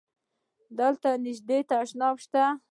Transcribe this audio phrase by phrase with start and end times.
[0.77, 2.43] دلته نژدی تشناب شته؟